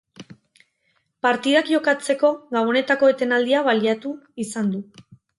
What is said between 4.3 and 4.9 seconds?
izan du.